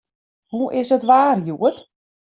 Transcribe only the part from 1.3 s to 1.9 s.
hjoed?